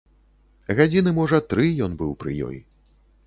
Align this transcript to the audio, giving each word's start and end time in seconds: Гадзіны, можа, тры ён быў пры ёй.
Гадзіны, 0.77 1.13
можа, 1.19 1.37
тры 1.53 1.67
ён 1.87 1.91
быў 1.99 2.11
пры 2.23 2.31
ёй. 2.49 2.57